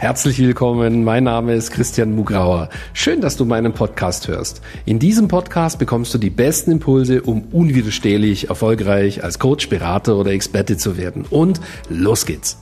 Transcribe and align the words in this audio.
Herzlich 0.00 0.38
willkommen, 0.38 1.04
mein 1.04 1.24
Name 1.24 1.52
ist 1.52 1.72
Christian 1.72 2.14
Mugrauer. 2.14 2.70
Schön, 2.94 3.20
dass 3.20 3.36
du 3.36 3.44
meinen 3.44 3.74
Podcast 3.74 4.28
hörst. 4.28 4.62
In 4.86 4.98
diesem 4.98 5.28
Podcast 5.28 5.78
bekommst 5.78 6.14
du 6.14 6.16
die 6.16 6.30
besten 6.30 6.70
Impulse, 6.70 7.20
um 7.20 7.42
unwiderstehlich 7.52 8.48
erfolgreich 8.48 9.22
als 9.22 9.38
Coach, 9.38 9.68
Berater 9.68 10.16
oder 10.16 10.30
Experte 10.30 10.78
zu 10.78 10.96
werden. 10.96 11.26
Und 11.28 11.60
los 11.90 12.24
geht's! 12.24 12.56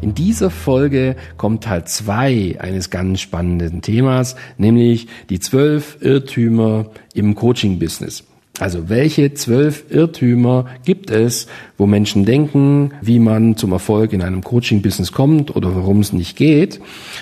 In 0.00 0.12
dieser 0.16 0.50
Folge 0.50 1.14
kommt 1.36 1.62
Teil 1.62 1.84
zwei 1.84 2.56
eines 2.58 2.90
ganz 2.90 3.20
spannenden 3.20 3.80
Themas, 3.80 4.34
nämlich 4.58 5.06
die 5.30 5.38
zwölf 5.38 5.98
Irrtümer 6.00 6.90
im 7.14 7.36
Coaching-Business. 7.36 8.24
Also 8.60 8.88
welche 8.88 9.34
zwölf 9.34 9.86
Irrtümer 9.90 10.66
gibt 10.84 11.10
es, 11.10 11.48
wo 11.76 11.86
Menschen 11.86 12.24
denken, 12.24 12.92
wie 13.00 13.18
man 13.18 13.56
zum 13.56 13.72
Erfolg 13.72 14.12
in 14.12 14.22
einem 14.22 14.44
Coaching-Business 14.44 15.10
kommt 15.10 15.56
oder 15.56 15.74
warum 15.74 15.98
es 15.98 16.12
nicht 16.12 16.36
geht? 16.36 16.80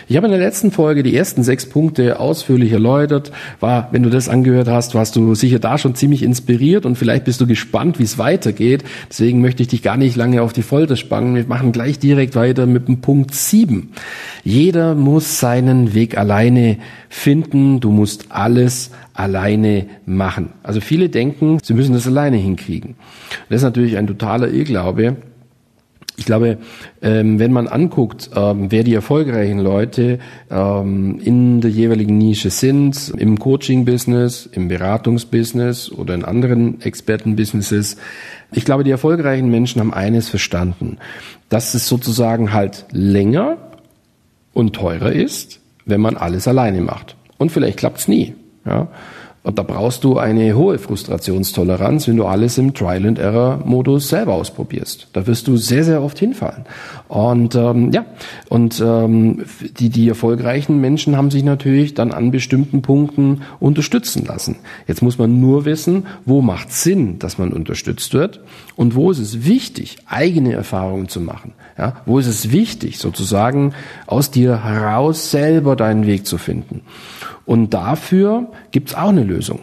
Ich 0.09 0.17
habe 0.19 0.27
in 0.27 0.33
der 0.33 0.41
letzten 0.41 0.73
Folge 0.73 1.03
die 1.03 1.17
ersten 1.17 1.43
sechs 1.43 1.65
Punkte 1.65 2.21
ausführlich 2.21 2.71
erläutert. 2.71 3.33
War, 3.61 3.89
wenn 3.93 4.03
du 4.03 4.11
das 4.11 4.29
angehört 4.29 4.69
hast, 4.69 4.95
warst 4.95 5.17
du 5.17 5.35
sicher 5.35 5.59
da 5.59 5.79
schon 5.79 5.95
ziemlich 5.95 6.23
inspiriert 6.23 6.85
und 6.85 6.97
vielleicht 6.97 7.25
bist 7.25 7.41
du 7.41 7.47
gespannt, 7.47 7.99
wie 7.99 8.05
es 8.05 8.19
weitergeht. 8.19 8.85
Deswegen 9.09 9.41
möchte 9.41 9.63
ich 9.63 9.69
dich 9.69 9.83
gar 9.83 9.97
nicht 9.97 10.17
lange 10.17 10.43
auf 10.43 10.53
die 10.53 10.61
Folter 10.61 10.97
spannen. 10.97 11.35
Wir 11.35 11.47
machen 11.47 11.73
gleich 11.73 11.99
direkt 11.99 12.37
weiter 12.37 12.67
mit 12.67 12.89
dem 12.89 13.01
Punkt 13.01 13.35
sieben. 13.35 13.93
Jeder 14.45 14.95
muss 14.95 15.41
seinen 15.41 15.95
Weg 15.95 16.19
alleine 16.19 16.77
finden. 17.09 17.81
Du 17.81 17.91
musst 17.91 18.27
alles 18.29 18.91
alleine 19.15 19.87
machen. 20.07 20.51
Also 20.63 20.81
viele 20.81 21.09
denken, 21.09 21.22
sie 21.63 21.75
müssen 21.75 21.95
das 21.95 22.07
alleine 22.07 22.37
hinkriegen. 22.37 22.97
Das 23.49 23.59
ist 23.59 23.65
natürlich 23.65 23.97
ein 23.97 24.07
totaler 24.07 24.49
Irrglaube. 24.49 25.17
Ich 26.17 26.27
glaube, 26.27 26.59
ähm, 27.01 27.39
wenn 27.39 27.53
man 27.53 27.69
anguckt, 27.69 28.31
ähm, 28.37 28.71
wer 28.71 28.85
die 28.85 28.95
erfolgreichen 28.95 29.59
Leute 29.59 30.19
ähm, 30.51 31.19
in 31.25 31.61
der 31.63 31.71
jeweiligen 31.71 32.19
Nische 32.19 32.51
sind, 32.51 33.13
im 33.17 33.39
Coaching-Business, 33.39 34.49
im 34.53 34.69
Beratungsbusiness 34.69 35.91
oder 35.91 36.15
in 36.15 36.25
anderen 36.25 36.81
Experten-Businesses, 36.83 37.97
ich 38.53 38.65
glaube, 38.65 38.85
die 38.85 38.91
erfolgreichen 38.91 39.51
Menschen 39.51 39.81
haben 39.81 39.95
eines 39.95 40.29
verstanden, 40.29 40.99
dass 41.49 41.75
es 41.75 41.89
sozusagen 41.89 42.53
halt 42.53 42.85
länger 42.93 43.57
und 44.53 44.75
teurer 44.75 45.13
ist, 45.13 45.61
wenn 45.87 46.01
man 46.01 46.17
alles 46.17 46.47
alleine 46.47 46.83
macht. 46.83 47.17
Und 47.39 47.51
vielleicht 47.51 47.79
klappt's 47.79 48.07
nie. 48.07 48.35
Ja? 48.67 48.89
Und 49.45 49.59
da 49.59 49.65
brauchst 49.65 50.05
du 50.05 50.19
eine 50.19 50.55
hohe 50.55 50.79
Frustrationstoleranz, 50.79 52.07
wenn 52.07 52.17
du 52.17 52.27
alles 52.27 52.59
im 52.59 52.75
Trial-and-Error-Modus 52.75 54.09
selber 54.09 54.35
ausprobierst. 54.35 55.09
Da 55.15 55.27
wirst 55.27 55.49
du 55.49 55.57
sehr, 55.57 55.83
sehr 55.83 56.01
oft 56.01 56.17
hinfallen. 56.17 56.65
Und 57.09 57.57
ähm, 57.57 57.91
ja, 57.91 58.05
und 58.49 58.81
ähm, 58.81 59.45
die, 59.79 59.89
die 59.89 60.09
erfolgreichen 60.09 60.81
Menschen 60.81 61.17
haben 61.17 61.33
sich 61.33 61.43
natürlich 61.43 61.95
dann 61.95 62.13
an 62.13 62.31
bestimmten 62.31 62.83
Punkten 62.83 63.43
unterstützen 63.59 64.25
lassen. 64.25 64.57
Jetzt 64.87 65.03
muss 65.03 65.19
man 65.19 65.41
nur 65.41 65.65
wissen, 65.65 66.07
wo 66.25 66.41
macht 66.41 66.73
Sinn, 66.73 67.19
dass 67.19 67.37
man 67.37 67.53
unterstützt 67.53 68.15
wird 68.15 68.41
und 68.77 68.95
wo 68.95 69.11
ist 69.11 69.19
es 69.19 69.45
wichtig, 69.45 69.99
eigene 70.07 70.53
Erfahrungen 70.53 71.09
zu 71.09 71.21
machen. 71.21 71.53
Ja, 71.77 71.97
wo 72.07 72.21
ist 72.21 72.29
es 72.29 72.53
wichtig, 72.53 72.99
sozusagen 72.99 73.73
aus 74.07 74.31
dir 74.31 74.63
heraus 74.63 75.31
selber 75.33 75.75
deinen 75.75 76.07
Weg 76.07 76.27
zu 76.27 76.39
finden. 76.39 76.83
Und 77.45 77.75
dafür 77.75 78.49
gibt's 78.71 78.95
auch 78.95 79.09
eine 79.09 79.25
Lösung. 79.25 79.61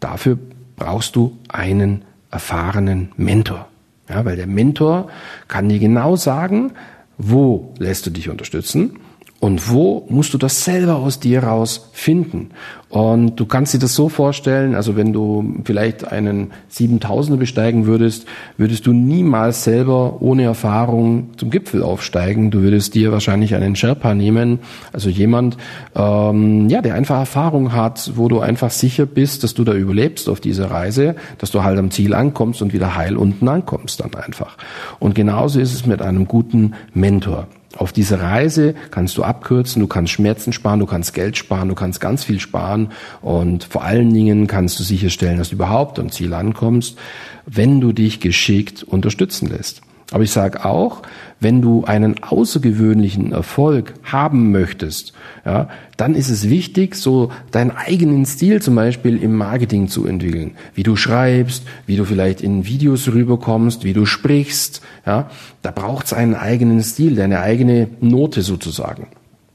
Dafür 0.00 0.38
brauchst 0.76 1.16
du 1.16 1.36
einen 1.48 2.02
erfahrenen 2.30 3.12
Mentor. 3.16 3.68
Ja, 4.08 4.24
weil 4.24 4.36
der 4.36 4.46
Mentor 4.46 5.08
kann 5.46 5.68
dir 5.68 5.78
genau 5.78 6.16
sagen, 6.16 6.72
wo 7.18 7.74
lässt 7.78 8.06
du 8.06 8.10
dich 8.10 8.28
unterstützen 8.28 8.98
und 9.40 9.70
wo 9.70 10.06
musst 10.10 10.34
du 10.34 10.38
das 10.38 10.64
selber 10.64 10.96
aus 10.96 11.18
dir 11.18 11.42
raus 11.42 11.88
finden? 11.92 12.50
Und 12.90 13.36
du 13.36 13.46
kannst 13.46 13.72
dir 13.72 13.78
das 13.78 13.94
so 13.94 14.10
vorstellen, 14.10 14.74
also 14.74 14.96
wenn 14.96 15.14
du 15.14 15.54
vielleicht 15.64 16.06
einen 16.12 16.50
7000er 16.70 17.36
besteigen 17.36 17.86
würdest, 17.86 18.26
würdest 18.58 18.86
du 18.86 18.92
niemals 18.92 19.64
selber 19.64 20.20
ohne 20.20 20.42
Erfahrung 20.42 21.30
zum 21.38 21.48
Gipfel 21.48 21.82
aufsteigen. 21.82 22.50
Du 22.50 22.60
würdest 22.60 22.94
dir 22.94 23.12
wahrscheinlich 23.12 23.54
einen 23.54 23.76
Sherpa 23.76 24.14
nehmen, 24.14 24.58
also 24.92 25.08
jemand, 25.08 25.56
ähm, 25.94 26.68
ja, 26.68 26.82
der 26.82 26.94
einfach 26.94 27.20
Erfahrung 27.20 27.72
hat, 27.72 28.12
wo 28.16 28.28
du 28.28 28.40
einfach 28.40 28.70
sicher 28.70 29.06
bist, 29.06 29.42
dass 29.42 29.54
du 29.54 29.64
da 29.64 29.72
überlebst 29.72 30.28
auf 30.28 30.40
dieser 30.40 30.70
Reise, 30.70 31.14
dass 31.38 31.50
du 31.50 31.64
halt 31.64 31.78
am 31.78 31.90
Ziel 31.90 32.12
ankommst 32.12 32.60
und 32.60 32.74
wieder 32.74 32.94
heil 32.94 33.16
unten 33.16 33.48
ankommst 33.48 34.00
dann 34.00 34.12
einfach. 34.14 34.58
Und 34.98 35.14
genauso 35.14 35.60
ist 35.60 35.72
es 35.72 35.86
mit 35.86 36.02
einem 36.02 36.26
guten 36.26 36.74
Mentor. 36.92 37.46
Auf 37.76 37.92
dieser 37.92 38.20
Reise 38.20 38.74
kannst 38.90 39.16
du 39.16 39.22
abkürzen, 39.22 39.80
du 39.80 39.86
kannst 39.86 40.12
Schmerzen 40.12 40.52
sparen, 40.52 40.80
du 40.80 40.86
kannst 40.86 41.14
Geld 41.14 41.36
sparen, 41.36 41.68
du 41.68 41.76
kannst 41.76 42.00
ganz 42.00 42.24
viel 42.24 42.40
sparen 42.40 42.90
und 43.22 43.62
vor 43.64 43.84
allen 43.84 44.12
Dingen 44.12 44.48
kannst 44.48 44.80
du 44.80 44.82
sicherstellen, 44.82 45.38
dass 45.38 45.50
du 45.50 45.54
überhaupt 45.54 46.00
am 46.00 46.10
Ziel 46.10 46.34
ankommst, 46.34 46.98
wenn 47.46 47.80
du 47.80 47.92
dich 47.92 48.20
geschickt 48.20 48.82
unterstützen 48.82 49.48
lässt. 49.48 49.82
Aber 50.10 50.24
ich 50.24 50.32
sage 50.32 50.64
auch, 50.64 51.02
wenn 51.38 51.62
du 51.62 51.84
einen 51.84 52.22
außergewöhnlichen 52.22 53.32
Erfolg 53.32 53.94
haben 54.02 54.50
möchtest, 54.50 55.12
ja, 55.44 55.68
dann 55.96 56.14
ist 56.14 56.28
es 56.28 56.50
wichtig, 56.50 56.96
so 56.96 57.30
deinen 57.52 57.70
eigenen 57.70 58.26
Stil 58.26 58.60
zum 58.60 58.74
Beispiel 58.74 59.22
im 59.22 59.36
Marketing 59.36 59.88
zu 59.88 60.06
entwickeln. 60.06 60.56
Wie 60.74 60.82
du 60.82 60.96
schreibst, 60.96 61.64
wie 61.86 61.96
du 61.96 62.04
vielleicht 62.04 62.40
in 62.40 62.66
Videos 62.66 63.08
rüberkommst, 63.08 63.84
wie 63.84 63.92
du 63.92 64.04
sprichst. 64.04 64.82
Ja, 65.06 65.30
da 65.62 65.70
braucht 65.70 66.06
es 66.06 66.12
einen 66.12 66.34
eigenen 66.34 66.82
Stil, 66.82 67.14
deine 67.14 67.40
eigene 67.40 67.88
Note 68.00 68.42
sozusagen. 68.42 69.06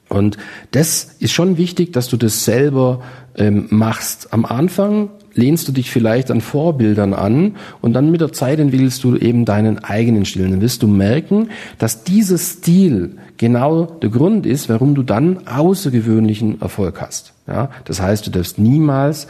Und 0.08 0.38
das 0.72 1.16
ist 1.20 1.34
schon 1.34 1.58
wichtig, 1.58 1.92
dass 1.92 2.08
du 2.08 2.18
das 2.18 2.46
selber 2.46 3.02
ähm, 3.36 3.68
machst. 3.70 4.34
Am 4.34 4.46
Anfang 4.46 5.10
lehnst 5.36 5.68
du 5.68 5.72
dich 5.72 5.92
vielleicht 5.92 6.32
an 6.32 6.42
Vorbildern 6.42 7.14
an 7.14 7.56
und 7.82 7.94
dann 7.94 8.10
mit 8.10 8.22
der 8.22 8.34
Zeit 8.34 8.60
entwickelst 8.60 9.04
du 9.04 9.16
eben 9.16 9.46
deinen 9.46 9.84
eigenen 9.84 10.26
Stil. 10.26 10.50
Dann 10.50 10.62
wirst 10.62 10.82
du 10.82 10.88
merken, 10.88 11.50
dass 11.78 12.04
dieser 12.04 12.38
Stil 12.38 13.18
genau 13.38 13.86
der 13.86 14.10
Grund 14.10 14.46
ist, 14.46 14.70
warum 14.70 14.96
du 14.96 15.04
dann 15.04 15.48
außergewöhnlichen 15.48 16.62
Erfolg 16.62 17.02
hast. 17.02 17.34
Ja, 17.48 17.70
das 17.84 18.02
heißt, 18.02 18.26
du 18.26 18.32
darfst 18.32 18.58
niemals 18.58 19.28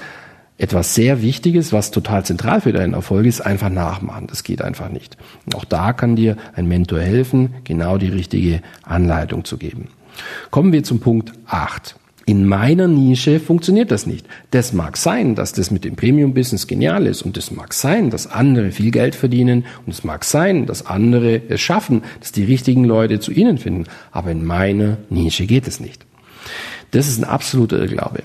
etwas 0.57 0.95
sehr 0.95 1.21
Wichtiges, 1.21 1.73
was 1.73 1.91
total 1.91 2.23
zentral 2.23 2.61
für 2.61 2.71
deinen 2.71 2.93
Erfolg 2.93 3.25
ist, 3.25 3.41
einfach 3.41 3.69
nachmachen. 3.69 4.27
Das 4.27 4.43
geht 4.43 4.61
einfach 4.61 4.89
nicht. 4.89 5.17
Und 5.45 5.55
auch 5.55 5.65
da 5.65 5.91
kann 5.91 6.15
dir 6.15 6.37
ein 6.55 6.67
Mentor 6.67 6.99
helfen, 6.99 7.55
genau 7.65 7.97
die 7.97 8.07
richtige 8.07 8.61
Anleitung 8.83 9.43
zu 9.43 9.57
geben. 9.57 9.89
Kommen 10.51 10.71
wir 10.71 10.83
zum 10.83 11.01
Punkt 11.01 11.33
8. 11.47 11.97
In 12.27 12.47
meiner 12.47 12.87
Nische 12.87 13.39
funktioniert 13.39 13.91
das 13.91 14.07
nicht. 14.07 14.25
Das 14.49 14.73
mag 14.73 14.97
sein, 14.97 15.35
dass 15.35 15.53
das 15.53 15.69
mit 15.69 15.85
dem 15.85 15.95
Premium-Business 15.95 16.65
genial 16.65 17.05
ist 17.05 17.21
und 17.21 17.37
es 17.37 17.51
mag 17.51 17.71
sein, 17.71 18.09
dass 18.09 18.25
andere 18.25 18.71
viel 18.71 18.89
Geld 18.89 19.13
verdienen 19.13 19.65
und 19.85 19.93
es 19.93 20.03
mag 20.03 20.23
sein, 20.25 20.65
dass 20.65 20.87
andere 20.87 21.39
es 21.49 21.61
schaffen, 21.61 22.01
dass 22.19 22.31
die 22.31 22.43
richtigen 22.43 22.83
Leute 22.83 23.19
zu 23.19 23.31
ihnen 23.31 23.59
finden. 23.59 23.83
Aber 24.11 24.31
in 24.31 24.43
meiner 24.43 24.97
Nische 25.11 25.45
geht 25.45 25.67
es 25.67 25.79
nicht. 25.79 26.03
Das 26.89 27.07
ist 27.07 27.19
ein 27.19 27.25
absoluter 27.25 27.77
Irrglaube. 27.77 28.23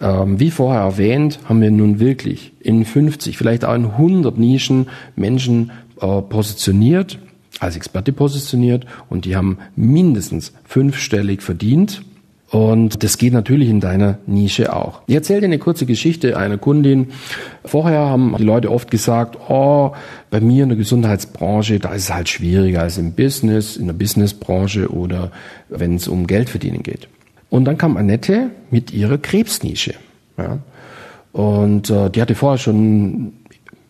Ähm, 0.00 0.40
wie 0.40 0.50
vorher 0.50 0.80
erwähnt, 0.80 1.40
haben 1.44 1.60
wir 1.60 1.70
nun 1.70 2.00
wirklich 2.00 2.52
in 2.60 2.86
50, 2.86 3.36
vielleicht 3.36 3.66
auch 3.66 3.74
in 3.74 3.84
100 3.84 4.38
Nischen 4.38 4.88
Menschen 5.16 5.70
äh, 6.00 6.22
positioniert, 6.22 7.18
als 7.60 7.76
Experte 7.76 8.12
positioniert 8.12 8.86
und 9.10 9.26
die 9.26 9.36
haben 9.36 9.58
mindestens 9.76 10.54
fünfstellig 10.64 11.42
verdient 11.42 12.02
und 12.50 13.02
das 13.02 13.18
geht 13.18 13.34
natürlich 13.34 13.68
in 13.68 13.80
deiner 13.80 14.18
Nische 14.26 14.74
auch. 14.74 15.02
Ich 15.06 15.14
erzähle 15.14 15.40
dir 15.40 15.46
eine 15.46 15.58
kurze 15.58 15.84
Geschichte 15.84 16.36
einer 16.38 16.56
Kundin. 16.56 17.08
Vorher 17.64 18.00
haben 18.00 18.34
die 18.38 18.44
Leute 18.44 18.70
oft 18.70 18.90
gesagt, 18.90 19.36
oh, 19.48 19.92
bei 20.30 20.40
mir 20.40 20.62
in 20.62 20.70
der 20.70 20.78
Gesundheitsbranche, 20.78 21.78
da 21.78 21.92
ist 21.92 22.04
es 22.04 22.14
halt 22.14 22.28
schwieriger 22.30 22.80
als 22.80 22.96
im 22.96 23.12
Business, 23.12 23.76
in 23.76 23.86
der 23.86 23.92
Businessbranche 23.92 24.88
oder 24.88 25.30
wenn 25.68 25.96
es 25.96 26.08
um 26.08 26.26
Geld 26.26 26.48
verdienen 26.48 26.82
geht. 26.82 27.08
Und 27.50 27.66
dann 27.66 27.76
kam 27.76 27.98
Annette 27.98 28.50
mit 28.70 28.92
ihrer 28.92 29.18
Krebsnische. 29.18 29.94
Ja. 30.38 30.58
Und 31.32 31.90
äh, 31.90 32.08
die 32.08 32.22
hatte 32.22 32.34
vorher 32.34 32.58
schon, 32.58 33.34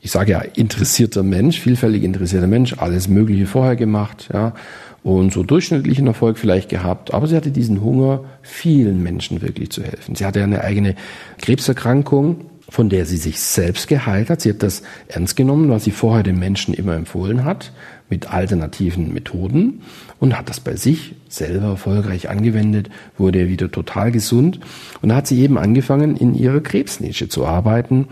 ich 0.00 0.11
sage 0.11 0.33
ja, 0.33 0.41
interessierter 0.41 1.23
Mensch, 1.23 1.61
vielfältig 1.61 2.05
interessierter 2.05 2.47
Mensch, 2.47 2.75
alles 2.79 3.09
Mögliche 3.09 3.47
vorher 3.47 3.77
gemacht. 3.77 4.29
Ja 4.33 4.55
und 5.03 5.33
so 5.33 5.43
durchschnittlichen 5.43 6.06
Erfolg 6.06 6.39
vielleicht 6.39 6.69
gehabt, 6.69 7.15
aber 7.15 7.27
sie 7.27 7.37
hatte 7.37 7.50
diesen 7.50 7.83
Hunger, 7.83 8.25
vielen 8.43 9.03
Menschen 9.03 9.41
wirklich 9.41 9.71
zu 9.71 9.83
helfen. 9.83 10.15
Sie 10.15 10.25
hatte 10.25 10.43
eine 10.43 10.62
eigene 10.62 10.97
Krebserkrankung, 11.41 12.47
von 12.69 12.91
der 12.91 13.06
sie 13.06 13.17
sich 13.17 13.41
selbst 13.41 13.89
geheilt 13.89 14.29
hat. 14.29 14.43
Sie 14.43 14.50
hat 14.50 14.62
das 14.62 14.83
ernst 15.06 15.37
genommen, 15.37 15.71
was 15.71 15.85
sie 15.85 15.91
vorher 15.91 16.23
den 16.23 16.39
Menschen 16.39 16.75
immer 16.75 16.94
empfohlen 16.94 17.44
hat, 17.44 17.73
mit 18.11 18.33
alternativen 18.33 19.12
Methoden 19.15 19.83
und 20.19 20.37
hat 20.37 20.49
das 20.49 20.61
bei 20.61 20.77
sich 20.77 21.15
selber 21.29 21.69
erfolgreich 21.69 22.29
angewendet, 22.29 22.91
wurde 23.17 23.49
wieder 23.49 23.71
total 23.71 24.12
gesund 24.12 24.61
und 25.03 25.11
da 25.11 25.17
hat 25.17 25.27
sie 25.27 25.41
eben 25.41 25.59
angefangen, 25.59 26.17
in 26.17 26.35
ihrer 26.35 26.61
Krebsnische 26.61 27.29
zu 27.29 27.47
arbeiten 27.47 28.09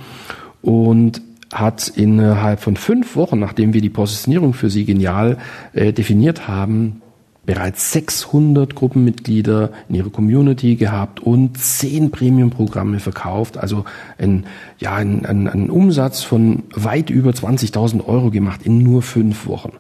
und 0.63 1.23
hat 1.53 1.89
innerhalb 1.89 2.61
von 2.61 2.77
fünf 2.77 3.17
Wochen, 3.17 3.39
nachdem 3.39 3.73
wir 3.73 3.81
die 3.81 3.89
Positionierung 3.89 4.53
für 4.53 4.71
sie 4.71 4.85
genial 4.85 5.39
äh, 5.73 5.93
definiert 5.93 6.49
haben, 6.49 7.03
bereits 7.47 7.93
600 7.93 8.75
Gruppenmitglieder 8.75 9.71
in 9.89 9.95
ihrer 9.95 10.11
Community 10.11 10.75
gehabt 10.75 11.21
und 11.21 11.57
zehn 11.57 12.11
Premium-Programme 12.11 12.99
verkauft, 12.99 13.57
also 13.57 13.85
ein, 14.19 14.47
ja, 14.79 14.95
ein, 14.97 15.25
ein, 15.25 15.47
ein 15.47 15.71
Umsatz 15.71 16.23
von 16.23 16.65
weit 16.75 17.09
über 17.09 17.31
20.000 17.31 18.05
Euro 18.05 18.31
gemacht 18.31 18.63
in 18.65 18.79
nur 18.79 19.03
fünf 19.03 19.47
Wochen. 19.47 19.75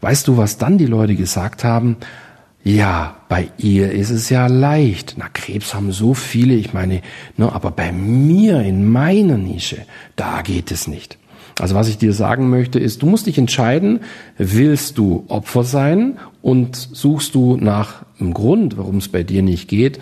Weißt 0.00 0.26
du, 0.26 0.38
was 0.38 0.56
dann 0.56 0.78
die 0.78 0.86
Leute 0.86 1.14
gesagt 1.14 1.62
haben? 1.62 1.96
Ja, 2.64 3.16
bei 3.28 3.48
ihr 3.58 3.90
ist 3.90 4.10
es 4.10 4.30
ja 4.30 4.46
leicht. 4.46 5.14
Na, 5.16 5.28
Krebs 5.32 5.74
haben 5.74 5.90
so 5.90 6.14
viele, 6.14 6.54
ich 6.54 6.72
meine, 6.72 7.02
ne, 7.36 7.52
aber 7.52 7.72
bei 7.72 7.90
mir 7.90 8.60
in 8.60 8.88
meiner 8.88 9.36
Nische, 9.36 9.78
da 10.14 10.42
geht 10.42 10.70
es 10.70 10.86
nicht. 10.86 11.18
Also 11.60 11.74
was 11.74 11.88
ich 11.88 11.98
dir 11.98 12.12
sagen 12.12 12.50
möchte, 12.50 12.78
ist, 12.78 13.02
du 13.02 13.06
musst 13.06 13.26
dich 13.26 13.36
entscheiden, 13.36 14.00
willst 14.38 14.96
du 14.96 15.24
Opfer 15.28 15.64
sein 15.64 16.18
und 16.40 16.76
suchst 16.76 17.34
du 17.34 17.56
nach 17.56 18.04
einem 18.18 18.32
Grund, 18.32 18.78
warum 18.78 18.98
es 18.98 19.08
bei 19.08 19.22
dir 19.22 19.42
nicht 19.42 19.68
geht, 19.68 19.98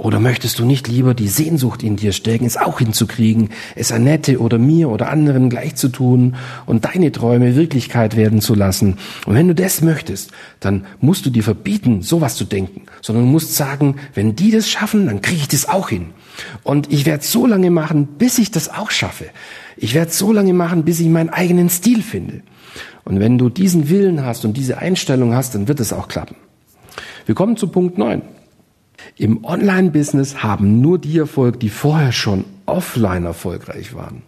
oder 0.00 0.18
möchtest 0.18 0.58
du 0.58 0.64
nicht 0.64 0.88
lieber 0.88 1.12
die 1.12 1.28
Sehnsucht 1.28 1.82
in 1.82 1.96
dir 1.96 2.12
stärken, 2.12 2.46
es 2.46 2.56
auch 2.56 2.78
hinzukriegen, 2.78 3.50
es 3.76 3.92
Annette 3.92 4.40
oder 4.40 4.56
mir 4.56 4.88
oder 4.88 5.10
anderen 5.10 5.50
gleich 5.50 5.76
zu 5.76 5.88
tun 5.88 6.36
und 6.64 6.86
deine 6.86 7.12
Träume 7.12 7.54
Wirklichkeit 7.54 8.16
werden 8.16 8.40
zu 8.40 8.54
lassen? 8.54 8.96
Und 9.26 9.34
wenn 9.34 9.46
du 9.46 9.54
das 9.54 9.82
möchtest, 9.82 10.30
dann 10.58 10.86
musst 11.02 11.26
du 11.26 11.30
dir 11.30 11.42
verbieten, 11.42 12.00
sowas 12.00 12.36
zu 12.36 12.46
denken, 12.46 12.86
sondern 13.02 13.26
du 13.26 13.30
musst 13.30 13.56
sagen, 13.56 13.96
wenn 14.14 14.34
die 14.34 14.50
das 14.50 14.70
schaffen, 14.70 15.04
dann 15.04 15.20
kriege 15.20 15.42
ich 15.42 15.48
das 15.48 15.68
auch 15.68 15.90
hin. 15.90 16.06
Und 16.62 16.90
ich 16.90 17.04
werde 17.04 17.22
so 17.22 17.46
lange 17.46 17.70
machen, 17.70 18.06
bis 18.06 18.38
ich 18.38 18.50
das 18.50 18.70
auch 18.70 18.90
schaffe. 18.90 19.26
Ich 19.76 19.92
werde 19.92 20.12
so 20.12 20.32
lange 20.32 20.54
machen, 20.54 20.84
bis 20.84 21.00
ich 21.00 21.08
meinen 21.08 21.28
eigenen 21.28 21.68
Stil 21.68 22.02
finde. 22.02 22.40
Und 23.04 23.20
wenn 23.20 23.36
du 23.36 23.50
diesen 23.50 23.90
Willen 23.90 24.24
hast 24.24 24.46
und 24.46 24.56
diese 24.56 24.78
Einstellung 24.78 25.34
hast, 25.34 25.54
dann 25.54 25.68
wird 25.68 25.78
es 25.78 25.92
auch 25.92 26.08
klappen. 26.08 26.36
Wir 27.26 27.34
kommen 27.34 27.58
zu 27.58 27.68
Punkt 27.68 27.98
9. 27.98 28.22
Im 29.16 29.44
Online-Business 29.44 30.42
haben 30.42 30.80
nur 30.80 30.98
die 30.98 31.18
Erfolg, 31.18 31.60
die 31.60 31.68
vorher 31.68 32.12
schon 32.12 32.44
offline 32.66 33.24
erfolgreich 33.24 33.94
waren. 33.94 34.22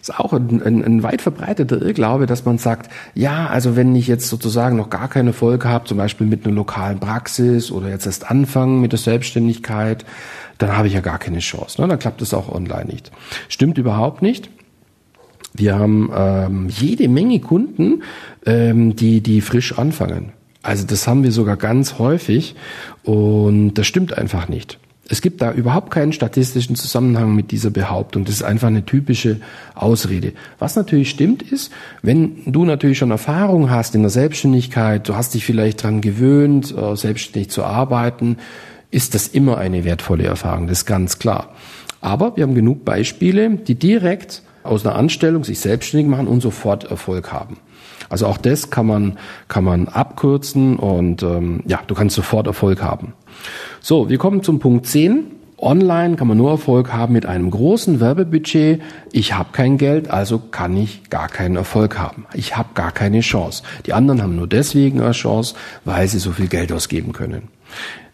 Ist 0.00 0.18
auch 0.18 0.32
ein, 0.32 0.62
ein, 0.62 0.84
ein 0.84 1.02
weit 1.02 1.22
verbreiteter 1.22 1.80
Irrglaube, 1.82 2.26
dass 2.26 2.44
man 2.44 2.58
sagt, 2.58 2.90
ja, 3.14 3.46
also 3.48 3.76
wenn 3.76 3.94
ich 3.94 4.06
jetzt 4.06 4.28
sozusagen 4.28 4.76
noch 4.76 4.90
gar 4.90 5.08
keinen 5.08 5.28
Erfolg 5.28 5.64
habe, 5.64 5.86
zum 5.86 5.98
Beispiel 5.98 6.26
mit 6.26 6.46
einer 6.46 6.54
lokalen 6.54 6.98
Praxis 6.98 7.70
oder 7.70 7.88
jetzt 7.88 8.06
erst 8.06 8.30
anfangen 8.30 8.80
mit 8.80 8.92
der 8.92 8.98
Selbstständigkeit, 8.98 10.04
dann 10.58 10.76
habe 10.76 10.88
ich 10.88 10.94
ja 10.94 11.00
gar 11.00 11.18
keine 11.18 11.38
Chance. 11.40 11.80
Ne? 11.80 11.88
Dann 11.88 11.98
klappt 11.98 12.22
es 12.22 12.34
auch 12.34 12.48
online 12.48 12.86
nicht. 12.86 13.10
Stimmt 13.48 13.78
überhaupt 13.78 14.22
nicht. 14.22 14.50
Wir 15.54 15.78
haben 15.78 16.10
ähm, 16.14 16.68
jede 16.68 17.08
Menge 17.08 17.40
Kunden, 17.40 18.02
ähm, 18.46 18.94
die, 18.96 19.20
die 19.20 19.40
frisch 19.40 19.78
anfangen. 19.78 20.32
Also 20.62 20.84
das 20.86 21.06
haben 21.06 21.22
wir 21.22 21.32
sogar 21.32 21.56
ganz 21.56 21.98
häufig 21.98 22.54
und 23.04 23.74
das 23.74 23.86
stimmt 23.86 24.16
einfach 24.16 24.48
nicht. 24.48 24.78
Es 25.10 25.22
gibt 25.22 25.40
da 25.40 25.52
überhaupt 25.52 25.90
keinen 25.90 26.12
statistischen 26.12 26.76
Zusammenhang 26.76 27.34
mit 27.34 27.50
dieser 27.50 27.70
Behauptung. 27.70 28.26
Das 28.26 28.34
ist 28.34 28.42
einfach 28.42 28.68
eine 28.68 28.84
typische 28.84 29.40
Ausrede. 29.74 30.34
Was 30.58 30.76
natürlich 30.76 31.08
stimmt 31.08 31.42
ist, 31.42 31.72
wenn 32.02 32.42
du 32.44 32.66
natürlich 32.66 32.98
schon 32.98 33.10
Erfahrung 33.10 33.70
hast 33.70 33.94
in 33.94 34.02
der 34.02 34.10
Selbstständigkeit, 34.10 35.08
du 35.08 35.14
hast 35.14 35.32
dich 35.32 35.46
vielleicht 35.46 35.82
dran 35.82 36.02
gewöhnt, 36.02 36.76
äh, 36.76 36.94
selbstständig 36.94 37.50
zu 37.50 37.64
arbeiten, 37.64 38.36
ist 38.90 39.14
das 39.14 39.28
immer 39.28 39.56
eine 39.56 39.84
wertvolle 39.84 40.24
Erfahrung. 40.24 40.66
Das 40.66 40.80
ist 40.80 40.86
ganz 40.86 41.18
klar. 41.18 41.54
Aber 42.02 42.36
wir 42.36 42.42
haben 42.42 42.54
genug 42.54 42.84
Beispiele, 42.84 43.50
die 43.50 43.76
direkt 43.76 44.42
aus 44.62 44.84
einer 44.84 44.96
Anstellung 44.96 45.42
sich 45.42 45.58
selbstständig 45.60 46.08
machen 46.08 46.28
und 46.28 46.42
sofort 46.42 46.84
Erfolg 46.84 47.32
haben. 47.32 47.56
Also 48.08 48.26
auch 48.26 48.38
das 48.38 48.70
kann 48.70 48.86
man, 48.86 49.18
kann 49.48 49.64
man 49.64 49.88
abkürzen 49.88 50.76
und 50.76 51.22
ähm, 51.22 51.62
ja, 51.66 51.80
du 51.86 51.94
kannst 51.94 52.16
sofort 52.16 52.46
Erfolg 52.46 52.82
haben. 52.82 53.12
So, 53.80 54.08
wir 54.08 54.18
kommen 54.18 54.42
zum 54.42 54.58
Punkt 54.58 54.86
10. 54.86 55.32
Online 55.60 56.14
kann 56.14 56.28
man 56.28 56.36
nur 56.36 56.52
Erfolg 56.52 56.92
haben 56.92 57.12
mit 57.12 57.26
einem 57.26 57.50
großen 57.50 57.98
Werbebudget. 57.98 58.80
Ich 59.10 59.34
habe 59.34 59.48
kein 59.50 59.76
Geld, 59.76 60.08
also 60.08 60.38
kann 60.38 60.76
ich 60.76 61.10
gar 61.10 61.28
keinen 61.28 61.56
Erfolg 61.56 61.98
haben. 61.98 62.26
Ich 62.32 62.56
habe 62.56 62.68
gar 62.74 62.92
keine 62.92 63.20
Chance. 63.20 63.64
Die 63.84 63.92
anderen 63.92 64.22
haben 64.22 64.36
nur 64.36 64.46
deswegen 64.46 65.00
eine 65.00 65.10
Chance, 65.10 65.56
weil 65.84 66.06
sie 66.06 66.20
so 66.20 66.30
viel 66.30 66.46
Geld 66.46 66.70
ausgeben 66.70 67.12
können. 67.12 67.48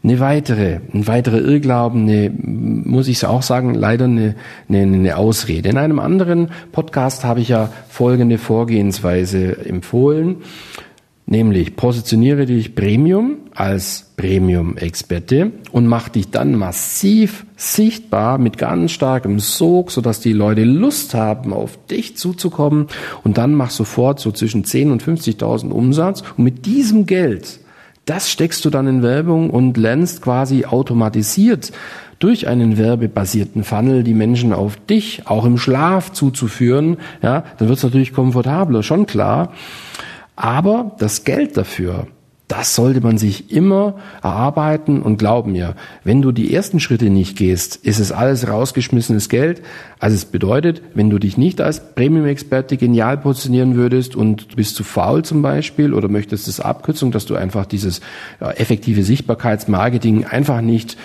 Eine 0.05 0.21
weitere, 0.21 0.81
ein 0.93 1.07
weiterer 1.07 1.41
Irrglauben, 1.41 2.03
eine, 2.03 2.31
muss 2.31 3.09
ich 3.09 3.25
auch 3.25 3.41
sagen, 3.41 3.73
leider 3.73 4.05
eine, 4.05 4.35
eine, 4.69 4.83
eine 4.83 5.17
Ausrede. 5.17 5.71
In 5.71 5.79
einem 5.79 5.99
anderen 5.99 6.51
Podcast 6.73 7.25
habe 7.25 7.41
ich 7.41 7.49
ja 7.49 7.71
folgende 7.89 8.37
Vorgehensweise 8.37 9.65
empfohlen, 9.65 10.43
nämlich 11.25 11.75
positioniere 11.75 12.45
dich 12.45 12.75
Premium 12.75 13.39
als 13.55 14.13
Premium-Experte 14.19 15.53
und 15.73 15.87
mach 15.87 16.11
dich 16.11 16.31
dann 16.31 16.55
massiv 16.55 17.47
sichtbar 17.57 18.37
mit 18.37 18.59
ganz 18.59 18.91
starkem 18.91 19.41
Sog, 19.41 19.91
sodass 19.91 20.21
die 20.21 20.35
Leute 20.35 20.65
Lust 20.65 21.15
haben, 21.15 21.55
auf 21.55 21.79
dich 21.87 22.19
zuzukommen 22.19 22.89
und 23.23 23.39
dann 23.39 23.55
mach 23.55 23.71
sofort 23.71 24.21
so 24.21 24.33
zwischen 24.33 24.65
10 24.65 24.91
und 24.91 25.03
50.000 25.03 25.71
Umsatz 25.71 26.23
und 26.37 26.45
mit 26.45 26.67
diesem 26.67 27.07
Geld 27.07 27.61
das 28.05 28.31
steckst 28.31 28.65
du 28.65 28.71
dann 28.71 28.87
in 28.87 29.03
Werbung 29.03 29.51
und 29.51 29.77
lernst 29.77 30.23
quasi 30.23 30.65
automatisiert 30.67 31.73
durch 32.19 32.49
einen 32.49 32.79
werbebasierten 32.79 33.65
Funnel 33.65 34.03
die 34.03 34.15
Menschen 34.15 34.53
auf 34.53 34.77
dich 34.77 35.27
auch 35.27 35.45
im 35.45 35.59
Schlaf 35.59 36.13
zuzuführen. 36.13 36.99
Ja, 37.23 37.45
dann 37.59 37.69
wird 37.69 37.79
es 37.79 37.85
natürlich 37.85 38.13
komfortabler, 38.13 38.83
schon 38.83 39.07
klar. 39.07 39.53
Aber 40.37 40.93
das 40.99 41.25
Geld 41.25 41.57
dafür, 41.57 42.07
das 42.57 42.77
sollte 42.77 43.01
man 43.01 43.19
sich 43.19 43.51
immer 43.51 43.97
erarbeiten 44.23 45.03
und 45.03 45.19
glaub 45.19 45.47
mir, 45.47 45.75
wenn 46.05 46.23
du 46.23 46.31
die 46.31 46.55
ersten 46.55 46.79
Schritte 46.79 47.11
nicht 47.11 47.37
gehst, 47.37 47.77
ist 47.77 47.99
es 47.99 48.13
alles 48.13 48.49
rausgeschmissenes 48.49 49.29
Geld. 49.29 49.61
Also 49.99 50.15
es 50.15 50.25
bedeutet, 50.25 50.81
wenn 50.95 51.11
du 51.11 51.19
dich 51.19 51.37
nicht 51.37 51.61
als 51.61 51.95
Premium-Experte 51.95 52.77
genial 52.77 53.19
positionieren 53.19 53.75
würdest 53.75 54.15
und 54.15 54.53
du 54.53 54.57
bist 54.57 54.77
zu 54.77 54.85
faul 54.85 55.25
zum 55.25 55.43
Beispiel 55.43 55.93
oder 55.93 56.09
möchtest 56.09 56.47
es 56.47 56.61
Abkürzung, 56.61 57.11
dass 57.11 57.27
du 57.27 57.35
einfach 57.35 57.67
dieses 57.67 58.01
effektive 58.39 59.03
Sichtbarkeitsmarketing 59.03 60.25
einfach 60.25 60.61
nicht 60.61 60.97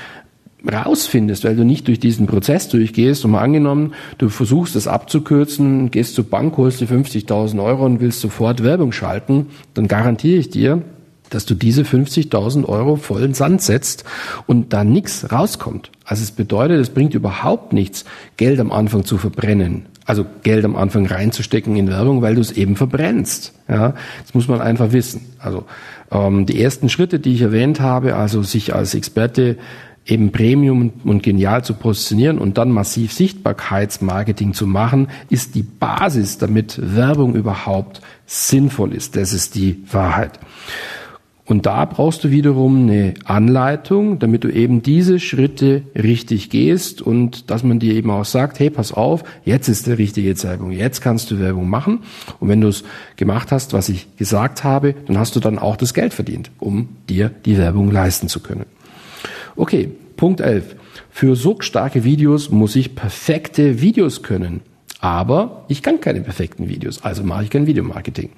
rausfindest, 0.72 1.46
weil 1.46 1.56
du 1.56 1.64
nicht 1.64 1.88
durch 1.88 2.00
diesen 2.00 2.28
Prozess 2.28 2.68
durchgehst 2.68 3.26
und 3.26 3.32
mal 3.32 3.42
angenommen, 3.42 3.94
du 4.20 4.30
versuchst 4.30 4.76
es 4.76 4.88
abzukürzen, 4.88 5.90
gehst 5.90 6.14
zur 6.14 6.26
Bank, 6.26 6.58
holst 6.58 6.82
dir 6.82 6.88
50.000 6.88 7.64
Euro 7.64 7.86
und 7.86 8.02
willst 8.02 8.20
sofort 8.20 8.64
Werbung 8.64 8.92
schalten, 8.92 9.48
dann 9.74 9.88
garantiere 9.88 10.38
ich 10.38 10.50
dir, 10.50 10.84
dass 11.30 11.46
du 11.46 11.56
diese 11.56 11.84
50.000 11.84 12.66
Euro 12.66 12.96
vollen 12.96 13.34
Sand 13.34 13.62
setzt 13.62 14.04
und 14.48 14.74
da 14.74 14.84
nichts 14.84 15.32
rauskommt. 15.32 15.92
Also 16.06 16.24
es 16.24 16.32
bedeutet, 16.32 16.80
es 16.80 16.90
bringt 16.90 17.14
überhaupt 17.14 17.74
nichts, 17.74 18.06
Geld 18.38 18.60
am 18.60 18.72
Anfang 18.72 19.06
zu 19.06 19.18
verbrennen. 19.18 19.86
Also 20.06 20.26
Geld 20.42 20.66
am 20.66 20.76
Anfang 20.76 21.06
reinzustecken 21.06 21.76
in 21.76 21.88
Werbung, 21.88 22.24
weil 22.24 22.34
du 22.34 22.42
es 22.42 22.52
eben 22.52 22.76
verbrennst. 22.76 23.54
Ja, 23.68 23.94
das 24.24 24.34
muss 24.34 24.48
man 24.48 24.60
einfach 24.60 24.92
wissen. 24.92 25.22
Also 25.38 25.66
ähm, 26.12 26.48
die 26.48 26.62
ersten 26.62 26.90
Schritte, 26.90 27.20
die 27.20 27.36
ich 27.36 27.42
erwähnt 27.42 27.80
habe, 27.80 28.16
also 28.16 28.42
sich 28.42 28.74
als 28.74 28.96
Experte 28.96 29.58
eben 30.08 30.32
Premium 30.32 30.92
und 31.04 31.22
genial 31.22 31.64
zu 31.64 31.74
positionieren 31.74 32.40
und 32.40 32.58
dann 32.58 32.72
massiv 32.72 33.14
Sichtbarkeitsmarketing 33.14 34.54
zu 34.54 34.66
machen, 34.66 35.10
ist 35.30 35.56
die 35.56 35.64
Basis, 35.64 36.38
damit 36.38 36.80
Werbung 36.96 37.36
überhaupt 37.36 38.02
sinnvoll 38.26 38.94
ist. 38.94 39.16
Das 39.16 39.34
ist 39.34 39.56
die 39.56 39.84
Wahrheit. 39.92 40.40
Und 41.50 41.66
da 41.66 41.84
brauchst 41.86 42.24
du 42.24 42.30
wiederum 42.30 42.84
eine 42.84 43.16
Anleitung, 43.26 44.20
damit 44.20 44.44
du 44.44 44.50
eben 44.50 44.84
diese 44.84 45.20
Schritte 45.20 45.82
richtig 45.96 46.52
gehst 46.52 47.02
und 47.02 47.50
dass 47.50 47.64
man 47.64 47.80
dir 47.80 47.96
eben 47.96 48.12
auch 48.12 48.24
sagt, 48.24 48.60
hey, 48.60 48.70
pass 48.70 48.92
auf, 48.92 49.24
jetzt 49.46 49.68
ist 49.68 49.88
der 49.88 49.98
richtige 49.98 50.36
Zeitpunkt, 50.36 50.76
jetzt 50.76 51.02
kannst 51.02 51.32
du 51.32 51.40
Werbung 51.40 51.68
machen. 51.68 52.02
Und 52.40 52.50
wenn 52.50 52.62
du 52.62 52.68
es 52.68 52.84
gemacht 53.16 53.52
hast, 53.52 53.74
was 53.74 53.90
ich 53.90 54.16
gesagt 54.16 54.64
habe, 54.64 54.94
dann 55.08 55.18
hast 55.18 55.36
du 55.36 55.40
dann 55.40 55.58
auch 55.58 55.76
das 55.76 55.96
Geld 55.96 56.14
verdient, 56.14 56.52
um 56.60 56.90
dir 57.10 57.32
die 57.46 57.58
Werbung 57.58 57.90
leisten 57.90 58.28
zu 58.28 58.42
können. 58.42 58.68
Okay, 59.56 59.90
Punkt 60.18 60.42
11. 60.42 60.76
Für 61.10 61.36
so 61.36 61.58
starke 61.62 62.04
Videos 62.04 62.52
muss 62.52 62.76
ich 62.76 62.94
perfekte 62.94 63.82
Videos 63.82 64.22
können. 64.22 64.62
Aber 65.02 65.64
ich 65.70 65.82
kann 65.82 66.02
keine 66.02 66.20
perfekten 66.20 66.68
Videos, 66.68 67.04
also 67.04 67.24
mache 67.24 67.46
ich 67.46 67.50
kein 67.50 67.68
Videomarketing. 67.68 68.32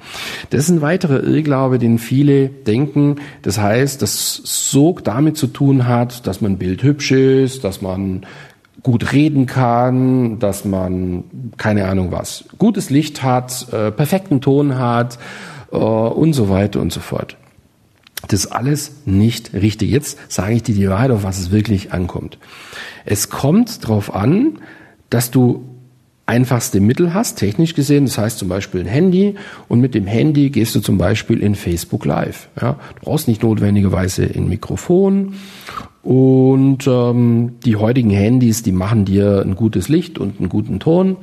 Das 0.52 0.62
ist 0.66 0.70
ein 0.70 0.82
weiterer 0.82 1.24
Irrglaube, 1.24 1.80
den 1.80 1.98
viele 1.98 2.50
denken. 2.50 3.16
Das 3.42 3.60
heißt, 3.60 4.02
dass 4.02 4.42
so 4.44 4.96
damit 5.04 5.38
zu 5.38 5.48
tun 5.48 5.88
hat, 5.88 6.28
dass 6.28 6.40
man 6.40 6.60
Bild 6.60 6.84
hübsch 6.84 7.12
ist, 7.12 7.64
dass 7.64 7.82
man 7.82 8.28
gut 8.84 9.12
reden 9.12 9.48
kann, 9.48 10.38
dass 10.38 10.64
man 10.64 11.24
keine 11.58 11.88
Ahnung 11.88 12.12
was, 12.12 12.46
gutes 12.60 12.92
Licht 12.92 13.24
hat, 13.24 13.72
äh, 13.74 13.92
perfekten 13.92 14.40
Ton 14.42 14.78
hat 14.78 15.18
äh, 15.72 15.78
und 15.78 16.34
so 16.34 16.50
weiter 16.50 16.80
und 16.80 16.94
so 16.94 17.00
fort. 17.00 17.38
Das 18.28 18.46
ist 18.46 18.52
alles 18.52 19.02
nicht 19.06 19.54
richtig. 19.54 19.90
Jetzt 19.90 20.32
sage 20.32 20.54
ich 20.54 20.64
dir 20.64 20.76
die 20.76 20.90
Wahrheit, 20.90 21.10
auf 21.10 21.24
was 21.24 21.40
es 21.40 21.52
wirklich 21.52 21.92
ankommt. 21.92 22.38
Es 23.04 23.30
kommt 23.30 23.84
darauf 23.84 24.14
an, 24.14 24.60
dass 25.10 25.32
du 25.32 25.71
einfachste 26.26 26.80
Mittel 26.80 27.14
hast, 27.14 27.38
technisch 27.38 27.74
gesehen, 27.74 28.06
das 28.06 28.18
heißt 28.18 28.40
zum 28.40 28.48
Beispiel 28.48 28.82
ein 28.82 28.88
Handy 28.88 29.36
und 29.68 29.82
mit 29.82 29.96
dem 29.96 30.06
Handy 30.06 30.50
gehst 30.50 30.76
du 30.76 30.80
zum 30.80 30.98
Beispiel 30.98 31.40
in 31.40 31.56
Facebook 31.56 32.06
Live. 32.06 32.48
Ja, 32.60 32.74
du 32.96 33.06
brauchst 33.06 33.28
nicht 33.28 33.44
notwendigerweise 33.44 34.24
ein 34.24 34.48
Mikrofon 34.48 35.34
und 36.04 36.88
ähm, 36.88 37.60
die 37.66 37.76
heutigen 37.76 38.10
Handys, 38.10 38.64
die 38.64 38.72
machen 38.72 39.06
dir 39.06 39.44
ein 39.46 39.56
gutes 39.56 39.88
Licht 39.88 40.18
und 40.18 40.40
einen 40.40 40.50
guten 40.50 40.80
Ton. 40.80 41.18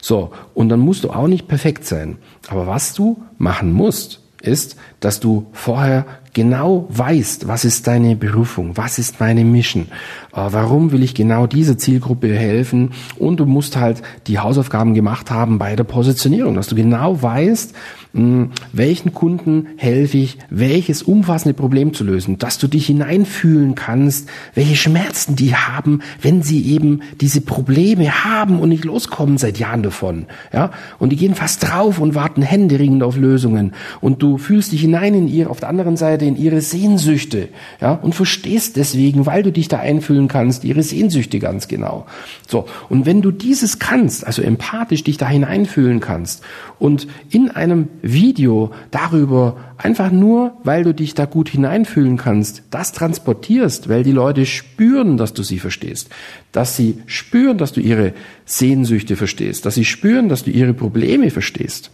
So, 0.00 0.32
und 0.54 0.68
dann 0.68 0.80
musst 0.80 1.04
du 1.04 1.10
auch 1.10 1.28
nicht 1.28 1.48
perfekt 1.48 1.84
sein. 1.84 2.18
Aber 2.48 2.66
was 2.66 2.94
du 2.94 3.22
machen 3.38 3.72
musst, 3.72 4.20
ist, 4.40 4.76
dass 5.00 5.20
du 5.20 5.46
vorher 5.52 6.06
genau 6.34 6.86
weißt, 6.90 7.48
was 7.48 7.64
ist 7.64 7.86
deine 7.86 8.16
Berufung, 8.16 8.76
was 8.76 8.98
ist 8.98 9.20
meine 9.20 9.44
Mission, 9.44 9.86
äh, 10.32 10.40
warum 10.50 10.92
will 10.92 11.02
ich 11.02 11.14
genau 11.14 11.46
dieser 11.46 11.78
Zielgruppe 11.78 12.34
helfen 12.34 12.90
und 13.18 13.40
du 13.40 13.46
musst 13.46 13.76
halt 13.76 14.02
die 14.26 14.38
Hausaufgaben 14.38 14.94
gemacht 14.94 15.30
haben 15.30 15.58
bei 15.58 15.76
der 15.76 15.84
Positionierung, 15.84 16.54
dass 16.54 16.66
du 16.66 16.74
genau 16.74 17.22
weißt, 17.22 17.74
hm, 18.14 18.50
welchen 18.72 19.12
Kunden 19.12 19.66
helfe 19.76 20.18
ich, 20.18 20.38
welches 20.48 21.02
umfassende 21.02 21.54
Problem 21.54 21.94
zu 21.94 22.04
lösen, 22.04 22.38
dass 22.38 22.58
du 22.58 22.68
dich 22.68 22.86
hineinfühlen 22.86 23.74
kannst, 23.74 24.28
welche 24.54 24.76
Schmerzen 24.76 25.34
die 25.34 25.56
haben, 25.56 26.00
wenn 26.22 26.42
sie 26.42 26.64
eben 26.72 27.00
diese 27.20 27.40
Probleme 27.40 28.24
haben 28.24 28.60
und 28.60 28.68
nicht 28.68 28.84
loskommen 28.84 29.36
seit 29.36 29.58
Jahren 29.58 29.82
davon, 29.82 30.26
ja, 30.52 30.70
und 31.00 31.10
die 31.10 31.16
gehen 31.16 31.34
fast 31.34 31.64
drauf 31.64 31.98
und 31.98 32.14
warten 32.14 32.42
händeringend 32.42 33.02
auf 33.02 33.16
Lösungen. 33.16 33.72
Und 34.00 34.22
du 34.22 34.38
fühlst 34.38 34.70
dich 34.70 34.82
hinein 34.82 35.14
in 35.14 35.28
ihr, 35.28 35.50
auf 35.50 35.58
der 35.58 35.68
anderen 35.68 35.96
Seite 35.96 36.23
in 36.24 36.36
ihre 36.36 36.60
Sehnsüchte, 36.60 37.48
ja, 37.80 37.92
und 37.92 38.14
verstehst 38.14 38.76
deswegen, 38.76 39.26
weil 39.26 39.42
du 39.42 39.52
dich 39.52 39.68
da 39.68 39.78
einfühlen 39.78 40.28
kannst, 40.28 40.64
ihre 40.64 40.82
Sehnsüchte 40.82 41.38
ganz 41.38 41.68
genau. 41.68 42.06
So. 42.48 42.66
Und 42.88 43.06
wenn 43.06 43.22
du 43.22 43.30
dieses 43.30 43.78
kannst, 43.78 44.26
also 44.26 44.42
empathisch 44.42 45.04
dich 45.04 45.16
da 45.16 45.28
hineinfühlen 45.28 46.00
kannst 46.00 46.42
und 46.78 47.06
in 47.30 47.50
einem 47.50 47.88
Video 48.02 48.72
darüber 48.90 49.56
einfach 49.76 50.10
nur, 50.10 50.52
weil 50.64 50.84
du 50.84 50.94
dich 50.94 51.14
da 51.14 51.24
gut 51.24 51.48
hineinfühlen 51.48 52.16
kannst, 52.16 52.62
das 52.70 52.92
transportierst, 52.92 53.88
weil 53.88 54.02
die 54.02 54.12
Leute 54.12 54.46
spüren, 54.46 55.16
dass 55.16 55.34
du 55.34 55.42
sie 55.42 55.58
verstehst, 55.58 56.10
dass 56.52 56.76
sie 56.76 56.98
spüren, 57.06 57.58
dass 57.58 57.72
du 57.72 57.80
ihre 57.80 58.14
Sehnsüchte 58.44 59.16
verstehst, 59.16 59.66
dass 59.66 59.74
sie 59.74 59.84
spüren, 59.84 60.28
dass 60.28 60.44
du 60.44 60.50
ihre 60.50 60.74
Probleme 60.74 61.30
verstehst, 61.30 61.90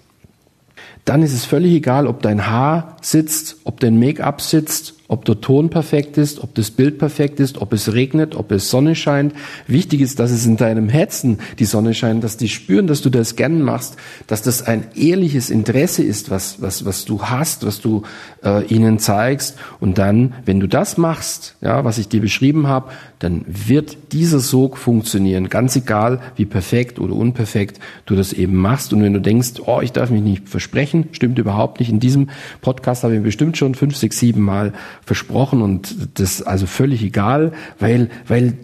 dann 1.05 1.23
ist 1.23 1.33
es 1.33 1.45
völlig 1.45 1.73
egal, 1.73 2.07
ob 2.07 2.23
dein 2.23 2.47
Haar 2.47 2.97
sitzt, 3.01 3.57
ob 3.65 3.81
dein 3.81 3.99
Make-up 3.99 4.41
sitzt, 4.41 4.95
ob 5.11 5.25
der 5.25 5.41
Ton 5.41 5.71
perfekt 5.71 6.19
ist, 6.19 6.41
ob 6.41 6.55
das 6.55 6.71
Bild 6.71 6.99
perfekt 6.99 7.41
ist, 7.41 7.61
ob 7.61 7.73
es 7.73 7.93
regnet, 7.93 8.37
ob 8.37 8.53
es 8.53 8.71
Sonne 8.71 8.95
scheint. 8.95 9.35
Wichtig 9.67 10.03
ist, 10.03 10.21
dass 10.21 10.31
es 10.31 10.47
in 10.47 10.57
deinem 10.57 10.89
Herzen 10.89 11.41
die 11.59 11.65
Sonne 11.65 11.95
scheint, 11.95 12.23
dass 12.23 12.37
die 12.37 12.49
spüren, 12.49 12.87
dass 12.87 13.03
du 13.03 13.11
das 13.11 13.35
gern 13.35 13.61
machst, 13.61 13.97
dass 14.29 14.41
das 14.43 14.63
ein 14.63 14.87
ehrliches 14.95 15.51
Interesse 15.51 16.05
ist, 16.05 16.31
was, 16.31 16.63
was, 16.63 16.85
was 16.85 17.07
du 17.07 17.23
hast, 17.25 17.67
was 17.67 17.81
du 17.81 18.05
äh, 18.45 18.65
ihnen 18.67 19.01
zeigst. 19.01 19.57
Und 19.81 19.99
dann, 19.99 20.35
wenn 20.45 20.61
du 20.61 20.69
das 20.69 20.97
machst, 20.97 21.57
ja, 21.61 21.85
was 21.85 21.99
ich 21.99 22.07
dir 22.07 22.21
beschrieben 22.21 22.69
habe, 22.69 22.93
dann 23.19 23.45
wird 23.47 24.13
dieser 24.13 24.39
Sog 24.39 24.79
funktionieren, 24.79 25.49
ganz 25.49 25.75
egal, 25.75 26.21
wie 26.37 26.47
perfekt 26.47 26.99
oder 27.01 27.15
unperfekt 27.15 27.81
du 28.07 28.15
das 28.15 28.33
eben 28.33 28.55
machst. 28.55 28.93
Und 28.93 29.03
wenn 29.03 29.13
du 29.13 29.21
denkst, 29.21 29.61
oh, 29.67 29.81
ich 29.83 29.91
darf 29.91 30.11
mich 30.11 30.23
nicht 30.23 30.49
versprechen, 30.49 31.09
stimmt 31.13 31.39
überhaupt 31.39 31.81
nicht. 31.81 31.91
In 31.91 32.01
diesem 32.01 32.31
Podcast 32.63 33.03
habe 33.03 33.17
ich 33.17 33.23
bestimmt 33.23 33.59
schon 33.59 33.75
fünf, 33.75 33.97
sechs, 33.97 34.19
sieben 34.21 34.41
Mal 34.41 34.73
versprochen 35.11 35.61
und 35.61 36.21
das 36.21 36.41
also 36.41 36.67
völlig 36.67 37.03
egal, 37.03 37.51
weil, 37.81 38.11
weil 38.29 38.59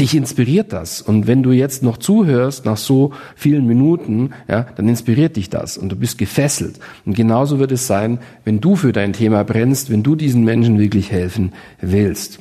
dich 0.00 0.16
inspiriert 0.16 0.72
das. 0.72 1.00
Und 1.00 1.28
wenn 1.28 1.44
du 1.44 1.52
jetzt 1.52 1.84
noch 1.84 1.98
zuhörst 1.98 2.64
nach 2.64 2.76
so 2.76 3.12
vielen 3.36 3.64
Minuten, 3.64 4.30
ja, 4.48 4.66
dann 4.74 4.88
inspiriert 4.88 5.36
dich 5.36 5.48
das 5.48 5.78
und 5.78 5.90
du 5.90 5.94
bist 5.94 6.18
gefesselt. 6.18 6.80
Und 7.04 7.14
genauso 7.14 7.60
wird 7.60 7.70
es 7.70 7.86
sein, 7.86 8.18
wenn 8.42 8.60
du 8.60 8.74
für 8.74 8.92
dein 8.92 9.12
Thema 9.12 9.44
brennst, 9.44 9.88
wenn 9.88 10.02
du 10.02 10.16
diesen 10.16 10.42
Menschen 10.42 10.80
wirklich 10.80 11.12
helfen 11.12 11.52
willst. 11.80 12.40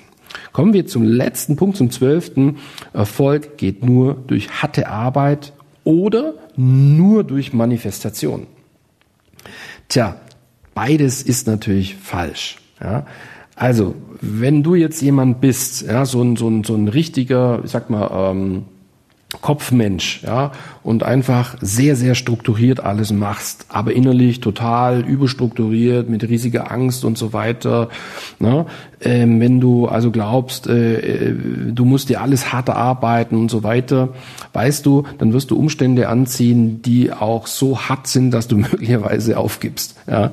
Kommen 0.51 0.73
wir 0.73 0.87
zum 0.87 1.03
letzten 1.03 1.57
Punkt, 1.57 1.77
zum 1.77 1.91
zwölften. 1.91 2.57
Erfolg 2.91 3.59
geht 3.59 3.85
nur 3.85 4.15
durch 4.25 4.63
harte 4.63 4.89
Arbeit 4.89 5.53
oder 5.83 6.33
nur 6.55 7.23
durch 7.23 7.53
Manifestation. 7.53 8.47
Tja, 9.89 10.19
beides 10.73 11.21
ist 11.21 11.45
natürlich 11.45 11.93
falsch. 11.93 12.57
Ja? 12.81 13.05
Also, 13.55 13.95
wenn 14.21 14.63
du 14.63 14.75
jetzt 14.75 15.01
jemand 15.01 15.39
bist, 15.39 15.83
ja, 15.83 16.05
so 16.05 16.21
ein, 16.21 16.35
so 16.35 16.47
ein, 16.49 16.63
so 16.63 16.75
ein 16.75 16.87
richtiger, 16.87 17.61
ich 17.63 17.71
sag 17.71 17.89
mal, 17.89 18.31
ähm, 18.31 18.63
Kopfmensch, 19.41 20.21
ja, 20.23 20.51
und 20.83 21.03
einfach 21.03 21.57
sehr, 21.59 21.95
sehr 21.95 22.15
strukturiert 22.15 22.79
alles 22.79 23.11
machst, 23.11 23.65
aber 23.69 23.93
innerlich 23.93 24.39
total 24.39 25.01
überstrukturiert, 25.01 26.09
mit 26.09 26.23
riesiger 26.23 26.71
Angst 26.71 27.03
und 27.03 27.17
so 27.17 27.33
weiter. 27.33 27.89
Ne? 28.39 28.65
Ähm, 29.01 29.39
wenn 29.39 29.59
du 29.59 29.87
also 29.87 30.11
glaubst, 30.11 30.67
äh, 30.67 31.29
äh 31.29 31.35
du 31.71 31.85
musst 31.85 32.09
dir 32.09 32.21
alles 32.21 32.53
hart 32.53 32.69
arbeiten 32.69 33.35
und 33.35 33.49
so 33.49 33.63
weiter, 33.63 34.09
weißt 34.53 34.85
du, 34.85 35.03
dann 35.17 35.33
wirst 35.33 35.51
du 35.51 35.57
Umstände 35.57 36.07
anziehen, 36.07 36.81
die 36.81 37.11
auch 37.11 37.47
so 37.47 37.79
hart 37.79 38.07
sind, 38.07 38.31
dass 38.31 38.47
du 38.47 38.57
möglicherweise 38.57 39.37
aufgibst. 39.37 39.95
Ja? 40.07 40.31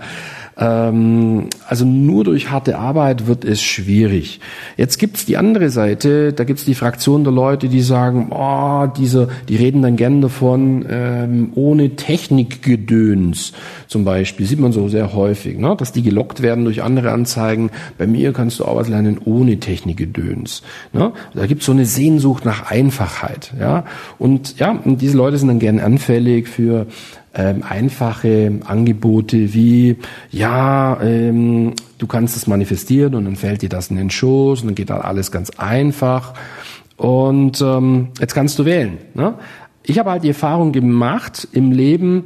Ähm, 0.57 1.49
also 1.67 1.85
nur 1.85 2.25
durch 2.25 2.51
harte 2.51 2.79
Arbeit 2.79 3.27
wird 3.27 3.45
es 3.45 3.63
schwierig. 3.63 4.41
Jetzt 4.77 4.99
gibt's 4.99 5.25
die 5.25 5.37
andere 5.37 5.71
Seite, 5.71 6.33
da 6.33 6.45
gibt's 6.45 6.65
die 6.65 6.75
Fraktion 6.75 7.25
der 7.25 7.33
Leute, 7.33 7.69
die 7.69 7.81
sagen, 7.81 8.29
oh, 8.31 8.87
diese, 8.87 9.29
die 9.49 9.57
reden 9.57 9.83
dann 9.83 9.97
gern 9.97 10.21
davon, 10.21 10.85
ähm, 10.89 11.53
ohne 11.55 11.97
Technikgedöns 11.97 13.53
zum 13.89 14.05
Beispiel, 14.05 14.47
sieht 14.47 14.61
man 14.61 14.73
so 14.73 14.89
sehr 14.89 15.15
häufig, 15.15 15.59
ne? 15.59 15.75
dass 15.77 15.93
die 15.93 16.03
gelockt 16.03 16.43
werden 16.43 16.65
durch 16.65 16.83
andere 16.83 17.13
Anzeigen. 17.13 17.71
Bei 17.99 18.07
mir 18.07 18.33
kannst 18.33 18.61
du 18.61 18.65
auch 18.65 18.77
was 18.77 18.89
lernen 18.89 19.19
ohne 19.25 19.59
Technikgedöns. 19.59 20.63
Ne? 20.93 21.13
Da 21.35 21.47
gibt's 21.47 21.67
so 21.67 21.73
eine 21.73 21.87
Sehnsucht 21.87 22.45
nach 22.45 22.71
Einfachheit. 22.71 23.53
Ja? 23.59 23.85
Und 24.19 24.59
ja, 24.59 24.71
und 24.85 25.01
diese 25.01 25.17
Leute 25.17 25.39
sind 25.39 25.49
dann 25.49 25.59
gern 25.59 25.81
anfällig 25.81 26.49
für 26.49 26.87
ähm, 27.35 27.63
einfache 27.63 28.61
Angebote 28.65 29.55
wie, 29.55 29.97
ja, 30.31 31.01
ähm, 31.03 31.75
du 31.99 32.07
kannst 32.07 32.37
es 32.37 32.47
manifestieren 32.47 33.15
und 33.15 33.25
dann 33.25 33.37
fällt 33.37 33.63
dir 33.63 33.69
das 33.69 33.91
in 33.91 33.97
den 33.97 34.11
Schoß 34.11 34.63
und 34.63 34.69
dann 34.69 34.75
geht 34.75 34.91
dann 34.91 35.01
alles 35.01 35.31
ganz 35.31 35.51
einfach 35.51 36.35
und 36.97 37.61
ähm, 37.61 38.09
jetzt 38.21 38.35
kannst 38.35 38.59
du 38.59 38.65
wählen. 38.65 38.99
Ne? 39.15 39.35
Ich 39.83 39.99
habe 39.99 40.11
halt 40.11 40.25
die 40.25 40.29
Erfahrung 40.29 40.73
gemacht 40.73 41.49
im 41.53 41.73
Leben, 41.73 42.25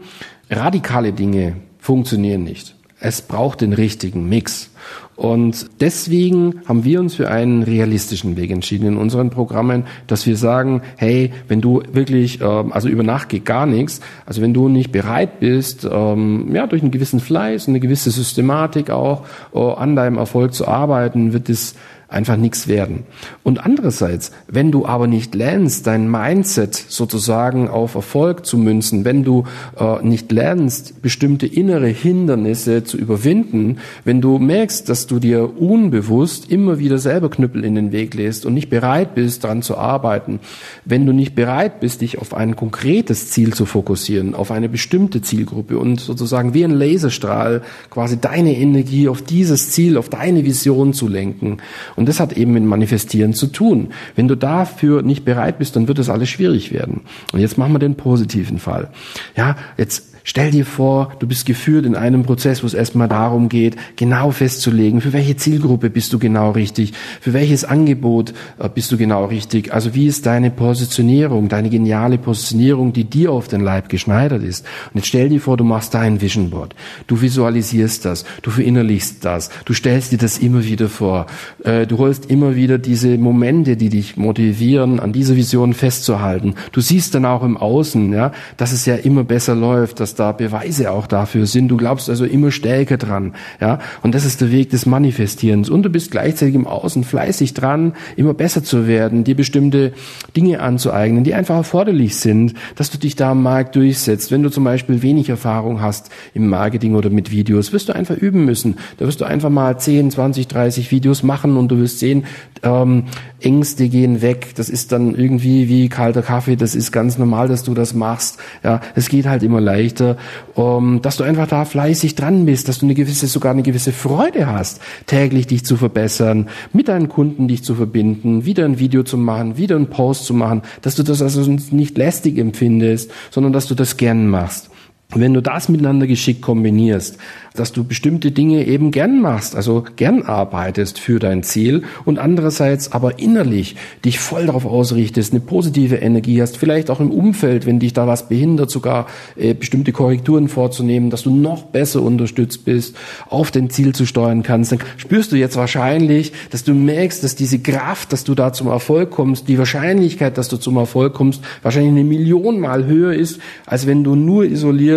radikale 0.51 1.13
Dinge 1.13 1.57
funktionieren 1.79 2.45
nicht. 2.45 2.75
Es 2.99 3.23
braucht 3.23 3.61
den 3.61 3.73
richtigen 3.73 4.29
Mix. 4.29 4.71
Und 5.17 5.67
deswegen 5.81 6.61
haben 6.67 6.85
wir 6.85 7.01
uns 7.01 7.15
für 7.15 7.31
einen 7.31 7.63
realistischen 7.63 8.37
Weg 8.37 8.51
entschieden 8.51 8.87
in 8.87 8.97
unseren 8.99 9.31
Programmen, 9.31 9.85
dass 10.07 10.27
wir 10.27 10.37
sagen, 10.37 10.83
hey, 10.97 11.33
wenn 11.49 11.63
du 11.63 11.83
wirklich, 11.91 12.41
ähm, 12.43 12.73
also 12.73 12.89
über 12.89 13.03
Nacht 13.03 13.31
geht 13.31 13.47
gar 13.47 13.65
nichts, 13.65 14.01
also 14.27 14.43
wenn 14.43 14.53
du 14.53 14.69
nicht 14.69 14.93
bereit 14.93 15.41
bist, 15.41 15.89
ähm, 15.91 16.51
ja, 16.53 16.67
durch 16.67 16.83
einen 16.83 16.91
gewissen 16.91 17.21
Fleiß, 17.21 17.67
eine 17.67 17.81
gewisse 17.81 18.11
Systematik 18.11 18.91
auch 18.91 19.25
äh, 19.55 19.59
an 19.59 19.97
deinem 19.97 20.19
Erfolg 20.19 20.53
zu 20.53 20.69
arbeiten, 20.69 21.33
wird 21.33 21.49
es 21.49 21.77
einfach 22.17 22.37
nichts 22.37 22.67
werden. 22.67 23.05
Und 23.43 23.65
andererseits, 23.65 24.33
wenn 24.49 24.73
du 24.73 24.87
aber 24.87 25.07
nicht 25.07 25.35
lernst, 25.35 25.87
dein 25.87 26.11
Mindset 26.11 26.75
sozusagen 26.75 27.69
auf 27.69 27.95
Erfolg 27.95 28.47
zu 28.47 28.57
münzen, 28.57 29.05
wenn 29.05 29.23
du 29.23 29.45
äh, 29.79 30.03
nicht 30.03 30.33
lernst, 30.33 31.03
bestimmte 31.03 31.47
innere 31.47 31.89
Hindernisse 31.89 32.85
zu 32.85 32.97
überwinden, 32.97 33.79
wenn 34.05 34.21
du 34.21 34.39
merkst, 34.39 34.89
dass 34.89 35.07
du 35.07 35.19
dir 35.19 35.61
unbewusst 35.61 36.51
immer 36.51 36.79
wieder 36.79 36.99
selber 36.99 37.29
Knüppel 37.29 37.65
in 37.65 37.75
den 37.75 37.93
Weg 37.93 38.15
lässt 38.15 38.47
und 38.47 38.55
nicht 38.55 38.71
bereit 38.71 39.15
bist, 39.15 39.45
daran 39.45 39.61
zu 39.61 39.77
arbeiten, 39.77 40.41
wenn 40.87 41.05
du 41.05 41.13
nicht 41.13 41.35
bereit 41.35 41.81
bist, 41.81 42.01
dich 42.01 42.19
auf 42.19 42.33
ein 42.33 42.57
konkretes 42.57 43.31
Ziel 43.31 43.53
zu 43.53 43.67
fokussieren, 43.67 44.35
auf 44.35 44.51
eine 44.51 44.71
bestimmte 44.71 45.21
Zielgruppe 45.21 45.79
und 45.79 46.01
sozusagen 46.01 46.55
wie 46.55 46.65
ein 46.65 46.71
Laserstrahl 46.71 47.63
quasi 47.91 48.19
deine 48.19 48.57
Energie 48.57 49.09
auf 49.09 49.21
dieses 49.21 49.71
Ziel, 49.71 49.99
auf 49.99 50.09
deine 50.09 50.45
Vision 50.45 50.95
zu 50.95 51.09
lenken 51.09 51.59
und 51.95 52.06
das 52.07 52.21
hat 52.21 52.33
eben 52.33 52.53
mit 52.53 52.65
Manifestieren 52.65 53.35
zu 53.35 53.49
tun. 53.49 53.89
Wenn 54.15 54.29
du 54.29 54.35
dafür 54.35 55.03
nicht 55.03 55.25
bereit 55.25 55.59
bist, 55.59 55.77
dann 55.77 55.89
wird 55.89 55.99
das 55.99 56.09
alles 56.09 56.29
schwierig 56.29 56.73
werden. 56.73 57.03
Und 57.33 57.41
jetzt 57.41 57.59
machen 57.59 57.73
wir 57.73 57.79
den 57.79 57.97
positiven 57.97 58.59
Fall. 58.59 58.89
Ja, 59.37 59.57
jetzt 59.77 60.16
Stell 60.29 60.51
dir 60.51 60.67
vor, 60.67 61.13
du 61.21 61.29
bist 61.29 61.47
geführt 61.47 61.87
in 61.87 61.95
einem 61.95 62.25
Prozess, 62.25 62.65
wo 62.65 62.67
es 62.67 62.75
erstmal 62.75 63.07
darum 63.07 63.49
geht, 63.49 63.77
genau 63.95 64.33
festzulegen, 64.33 65.01
für 65.01 65.13
welche 65.13 65.37
Zielgruppe 65.37 65.89
bist 65.89 66.13
du 66.13 66.19
genau 66.19 66.51
richtig, 66.51 66.95
für 67.21 67.33
welches 67.33 67.65
Angebot 67.65 68.35
äh, 68.59 68.69
bist 68.69 68.91
du 68.91 68.97
genau 68.97 69.27
richtig. 69.27 69.73
Also 69.73 69.95
wie 69.95 70.09
ist 70.09 70.27
deine 70.27 70.51
Positionierung, 70.51 71.49
deine 71.49 71.71
geniale 71.71 72.19
Positionierung, 72.19 72.93
die 72.93 73.05
dir 73.05 73.31
auf 73.31 73.47
den 73.47 73.61
Leib 73.61 73.89
geschneidert 73.89 74.43
ist. 74.43 74.67
Und 74.93 74.97
jetzt 74.97 75.07
stell 75.07 75.29
dir 75.29 75.41
vor, 75.41 75.57
du 75.57 75.63
machst 75.63 75.95
da 75.95 76.01
ein 76.01 76.21
Vision 76.21 76.51
Board. 76.51 76.75
Du 77.07 77.23
visualisierst 77.23 78.05
das, 78.05 78.25
du 78.43 78.51
verinnerlichst 78.51 79.25
das, 79.25 79.51
du 79.65 79.75
stellst 79.75 80.11
dir 80.11 80.19
das 80.19 80.39
immer 80.39 80.65
wieder 80.65 80.89
vor. 80.89 81.27
Äh, 81.63 81.87
du 81.87 81.99
holst 81.99 82.27
immer 82.27 82.57
wieder 82.57 82.79
diese 82.79 83.17
Momente, 83.17 83.77
die 83.77 83.91
dich 83.91 84.17
motivieren, 84.17 84.99
an 84.99 85.13
dieser 85.13 85.37
Vision 85.37 85.73
festzuhalten. 85.73 86.57
Du 86.73 86.81
siehst 86.81 87.15
dann 87.15 87.25
auch 87.25 87.45
im 87.45 87.57
Außen, 87.57 88.13
ja, 88.13 88.33
dass 88.57 88.73
es 88.73 88.87
ja 88.87 88.97
immer 88.97 89.23
besser 89.23 89.55
läuft, 89.55 90.01
dass 90.01 90.16
da 90.17 90.33
Beweise 90.33 90.91
auch 90.91 91.07
dafür 91.07 91.47
sind. 91.47 91.69
Du 91.69 91.77
glaubst 91.77 92.11
also 92.11 92.25
immer 92.25 92.51
stärker 92.51 92.97
dran, 92.97 93.35
ja. 93.61 93.79
Und 94.03 94.15
das 94.15 94.25
ist 94.25 94.41
der 94.41 94.51
Weg 94.51 94.71
des 94.71 94.87
Manifestierens. 94.87 95.71
Und 95.71 95.83
du 95.83 95.91
bist 95.91 96.11
gleichzeitig 96.11 96.55
im 96.55 96.67
Außen 96.67 97.05
fleißig 97.05 97.55
dran, 97.55 97.95
immer 98.17 98.35
besser 98.35 98.63
zu 98.63 98.87
werden, 98.87 99.25
dir 99.25 99.37
bestimmte 99.37 99.93
Dinge 100.37 100.61
anzueignen, 100.61 101.25
die 101.25 101.35
einfach 101.35 101.57
erforderlich 101.57 102.17
sind, 102.17 102.55
dass 102.75 102.91
du 102.91 102.99
dich 102.99 103.17
da 103.17 103.31
am 103.31 103.43
Markt 103.43 103.77
durchsetzt. 103.77 104.31
Wenn 104.31 104.43
du 104.43 104.51
zum 104.51 104.65
Beispiel 104.65 105.03
wenig 105.03 105.29
Erfahrung 105.29 105.81
hast 105.81 106.11
im 106.35 106.49
Marketing 106.49 106.95
oder 106.95 107.11
mit 107.11 107.31
Videos, 107.31 107.73
wirst 107.73 107.89
du 107.89 107.95
einfach 107.95 108.17
üben 108.17 108.45
müssen. 108.45 108.77
Da 108.99 109.07
wirst 109.07 109.21
du 109.21 109.25
einfach 109.25 109.51
mal 109.51 109.79
10, 109.79 110.11
20, 110.11 110.49
30 110.49 110.91
Videos 110.91 111.23
machen 111.23 111.57
und 111.57 111.69
du 111.69 111.79
wirst 111.79 111.99
sehen, 111.99 112.25
ähm, 112.63 113.05
Ängste 113.41 113.89
gehen 113.89 114.23
weg. 114.23 114.55
Das 114.57 114.71
ist 114.71 114.93
dann 114.93 115.15
irgendwie 115.15 115.69
wie 115.69 115.89
kalter 115.89 116.23
Kaffee. 116.23 116.57
Das 116.57 116.75
ist 116.75 116.93
ganz 116.93 117.19
normal, 117.19 117.49
dass 117.49 117.65
du 117.65 117.75
das 117.75 117.95
machst. 117.95 118.39
Ja, 118.63 118.81
es 118.95 119.09
geht 119.09 119.27
halt 119.27 119.43
immer 119.43 119.61
leichter, 119.61 120.06
um, 120.55 121.03
dass 121.03 121.17
du 121.17 121.25
einfach 121.25 121.49
da 121.49 121.65
fleißig 121.65 122.15
dran 122.15 122.47
bist, 122.47 122.69
dass 122.69 122.79
du 122.79 122.87
eine 122.87 122.95
gewisse, 122.95 123.27
sogar 123.27 123.53
eine 123.53 123.63
gewisse 123.63 123.93
Freude 123.93 124.47
hast, 124.47 124.81
täglich 125.07 125.47
dich 125.47 125.65
zu 125.65 125.77
verbessern, 125.77 126.49
mit 126.73 126.89
deinen 126.89 127.09
Kunden 127.09 127.49
dich 127.49 127.65
zu 127.65 127.75
verbinden, 127.75 128.45
wieder 128.45 128.65
ein 128.65 128.79
Video 128.79 129.03
zu 129.03 129.17
machen, 129.19 129.57
wieder 129.57 129.77
einen 129.77 129.89
Post 129.89 130.27
zu 130.27 130.35
machen, 130.35 130.63
dass 130.83 130.95
du 130.95 131.03
das 131.03 131.23
also 131.23 131.51
nicht 131.71 131.99
lästig 131.99 132.39
empfindest, 132.39 133.11
sondern 133.31 133.53
dass 133.53 133.67
du 133.67 133.75
das 133.75 133.97
gern 133.97 134.29
machst. 134.29 134.71
Wenn 135.15 135.35
du 135.35 135.41
das 135.41 135.69
miteinander 135.69 136.09
geschickt 136.09 136.43
kombinierst, 136.43 137.19
dass 137.55 137.73
du 137.73 137.85
bestimmte 137.85 138.33
Dinge 138.33 138.67
eben 138.67 138.91
gern 138.91 139.21
machst, 139.23 139.55
also 139.55 139.85
gern 139.95 140.23
arbeitest 140.23 140.99
für 140.99 141.21
dein 141.21 141.45
Ziel 141.45 141.85
und 142.05 142.19
andererseits 142.19 142.91
aber 142.91 143.21
innerlich 143.21 143.77
dich 144.05 144.19
voll 144.19 144.47
darauf 144.47 144.67
ausrichtest, 144.67 145.33
eine 145.33 145.41
positive 145.41 145.97
Energie 145.97 146.43
hast, 146.43 146.57
vielleicht 146.57 146.91
auch 146.91 146.99
im 146.99 147.13
Umfeld, 147.13 147.67
wenn 147.67 147.79
dich 147.79 147.93
da 147.93 148.09
was 148.09 148.29
behindert, 148.29 148.71
sogar 148.71 149.07
äh, 149.37 149.55
bestimmte 149.55 149.93
Korrekturen 149.93 150.49
vorzunehmen, 150.49 151.09
dass 151.09 151.23
du 151.23 151.35
noch 151.35 151.63
besser 151.63 152.03
unterstützt 152.03 152.65
bist, 152.65 152.97
auf 153.29 153.53
dein 153.53 153.71
Ziel 153.71 153.95
zu 153.95 154.07
steuern 154.07 154.43
kannst, 154.43 154.73
dann 154.73 154.81
spürst 154.97 155.31
du 155.31 155.37
jetzt 155.37 155.57
wahrscheinlich, 155.57 156.33
dass 156.51 156.65
du 156.65 156.75
merkst, 156.75 157.23
dass 157.23 157.37
diese 157.37 157.61
Kraft, 157.61 158.13
dass 158.13 158.25
du 158.25 158.35
da 158.35 158.53
zum 158.53 158.67
Erfolg 158.67 159.13
kommst, 159.13 159.49
die 159.49 159.57
Wahrscheinlichkeit, 159.57 160.37
dass 160.37 160.49
du 160.49 160.57
zum 160.57 160.77
Erfolg 160.77 161.15
kommst, 161.15 161.43
wahrscheinlich 161.63 161.93
eine 161.93 162.05
Million 162.05 162.59
mal 162.59 162.87
höher 162.87 163.15
ist, 163.15 163.41
als 163.67 163.87
wenn 163.87 164.03
du 164.03 164.17
nur 164.17 164.45
isoliert 164.45 164.96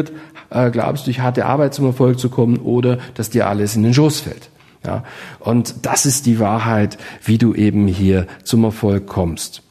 äh, 0.49 0.71
glaubst, 0.71 1.07
durch 1.07 1.19
harte 1.19 1.45
Arbeit 1.45 1.73
zum 1.73 1.85
Erfolg 1.85 2.19
zu 2.19 2.29
kommen 2.29 2.57
oder 2.57 2.99
dass 3.15 3.29
dir 3.29 3.47
alles 3.47 3.75
in 3.75 3.83
den 3.83 3.93
Schoß 3.93 4.21
fällt. 4.21 4.49
Ja, 4.85 5.03
und 5.39 5.85
das 5.85 6.05
ist 6.05 6.25
die 6.25 6.39
Wahrheit, 6.39 6.97
wie 7.23 7.37
du 7.37 7.53
eben 7.53 7.87
hier 7.87 8.27
zum 8.43 8.63
Erfolg 8.63 9.07
kommst. 9.07 9.61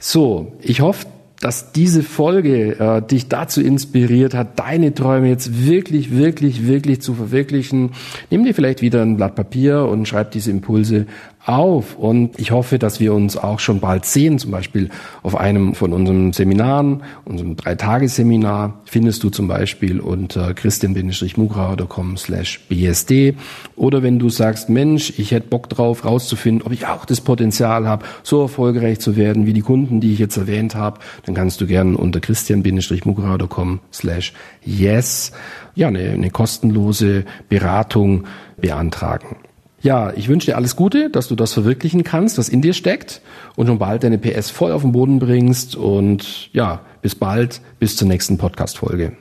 So, 0.00 0.52
ich 0.60 0.80
hoffe, 0.80 1.06
dass 1.40 1.72
diese 1.72 2.02
Folge 2.02 2.78
äh, 2.78 3.02
dich 3.02 3.28
dazu 3.28 3.62
inspiriert 3.62 4.34
hat, 4.34 4.58
deine 4.58 4.92
Träume 4.92 5.28
jetzt 5.28 5.66
wirklich, 5.66 6.14
wirklich, 6.14 6.66
wirklich 6.66 7.00
zu 7.00 7.14
verwirklichen. 7.14 7.92
Nimm 8.28 8.44
dir 8.44 8.54
vielleicht 8.54 8.82
wieder 8.82 9.00
ein 9.00 9.16
Blatt 9.16 9.36
Papier 9.36 9.84
und 9.86 10.06
schreib 10.06 10.32
diese 10.32 10.50
Impulse 10.50 11.06
auf. 11.46 11.96
Und 11.96 12.38
ich 12.38 12.50
hoffe, 12.50 12.78
dass 12.78 13.00
wir 13.00 13.14
uns 13.14 13.36
auch 13.36 13.58
schon 13.58 13.80
bald 13.80 14.04
sehen, 14.04 14.38
zum 14.38 14.50
Beispiel 14.50 14.90
auf 15.22 15.36
einem 15.36 15.74
von 15.74 15.92
unseren 15.92 16.32
Seminaren, 16.32 17.02
unserem 17.24 17.56
Dreitagesseminar, 17.56 18.80
findest 18.84 19.22
du 19.22 19.30
zum 19.30 19.48
Beispiel 19.48 20.00
unter 20.00 20.54
christian-mugrauer.com 20.54 22.16
slash 22.16 22.60
bsd. 22.68 23.34
Oder 23.76 24.02
wenn 24.02 24.18
du 24.18 24.28
sagst, 24.28 24.68
Mensch, 24.68 25.14
ich 25.18 25.30
hätte 25.30 25.48
Bock 25.48 25.68
drauf, 25.68 26.04
rauszufinden, 26.04 26.66
ob 26.66 26.72
ich 26.72 26.86
auch 26.86 27.04
das 27.04 27.20
Potenzial 27.20 27.86
habe, 27.86 28.04
so 28.22 28.42
erfolgreich 28.42 29.00
zu 29.00 29.16
werden 29.16 29.46
wie 29.46 29.52
die 29.52 29.62
Kunden, 29.62 30.00
die 30.00 30.12
ich 30.12 30.18
jetzt 30.18 30.36
erwähnt 30.36 30.74
habe, 30.74 31.00
dann 31.24 31.34
kannst 31.34 31.60
du 31.60 31.66
gerne 31.66 31.96
unter 31.96 32.20
christian-mugrauer.com 32.20 33.80
slash 33.92 34.32
yes 34.64 35.32
ja, 35.74 35.88
eine, 35.88 36.10
eine 36.10 36.30
kostenlose 36.30 37.24
Beratung 37.48 38.24
beantragen. 38.60 39.36
Ja, 39.82 40.12
ich 40.14 40.28
wünsche 40.28 40.50
dir 40.50 40.56
alles 40.56 40.76
Gute, 40.76 41.08
dass 41.08 41.28
du 41.28 41.34
das 41.34 41.54
verwirklichen 41.54 42.04
kannst, 42.04 42.36
was 42.36 42.50
in 42.50 42.60
dir 42.60 42.74
steckt 42.74 43.22
und 43.56 43.66
schon 43.66 43.78
bald 43.78 44.02
deine 44.04 44.18
PS 44.18 44.50
voll 44.50 44.72
auf 44.72 44.82
den 44.82 44.92
Boden 44.92 45.18
bringst 45.18 45.74
und 45.74 46.52
ja, 46.52 46.82
bis 47.00 47.14
bald, 47.14 47.62
bis 47.78 47.96
zur 47.96 48.06
nächsten 48.06 48.36
Podcast-Folge. 48.36 49.16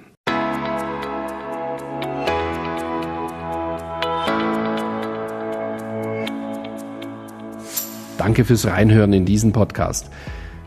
Danke 8.18 8.44
fürs 8.44 8.68
Reinhören 8.68 9.14
in 9.14 9.24
diesen 9.24 9.54
Podcast. 9.54 10.10